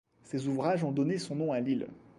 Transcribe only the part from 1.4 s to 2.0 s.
à l'île.